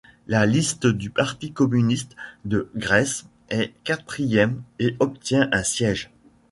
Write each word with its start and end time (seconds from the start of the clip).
La 0.25 0.47
liste 0.47 0.87
du 0.87 1.11
Parti 1.11 1.51
communiste 1.53 2.15
de 2.43 2.71
Grèce 2.75 3.27
est 3.51 3.71
quatrième 3.83 4.63
et 4.79 4.95
obtient 4.99 5.47
un 5.51 5.61
siège. 5.63 6.09